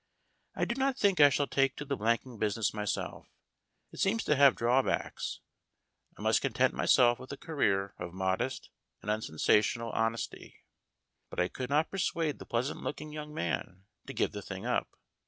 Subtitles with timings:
[0.55, 3.27] I do not think I shall take to the blanking business myself.
[3.91, 5.41] It seems to have drawbacks.
[6.17, 8.71] I must content myself with a career of modest
[9.03, 10.55] and unsensational hon esty.
[11.29, 14.89] But I could not persuade the pleasant looking young man to give the thing up.